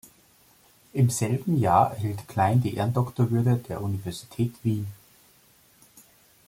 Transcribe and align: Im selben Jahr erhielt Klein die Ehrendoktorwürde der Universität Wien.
Im 0.93 1.11
selben 1.11 1.59
Jahr 1.59 1.91
erhielt 1.91 2.27
Klein 2.27 2.59
die 2.59 2.73
Ehrendoktorwürde 2.73 3.57
der 3.57 3.81
Universität 3.83 4.51
Wien. 4.63 4.87